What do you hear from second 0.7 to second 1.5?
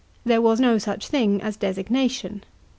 such thing